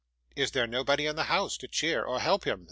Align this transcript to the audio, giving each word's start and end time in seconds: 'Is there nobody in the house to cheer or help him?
'Is 0.35 0.49
there 0.49 0.65
nobody 0.65 1.05
in 1.05 1.15
the 1.15 1.25
house 1.25 1.57
to 1.57 1.67
cheer 1.67 2.03
or 2.03 2.19
help 2.21 2.45
him? 2.45 2.59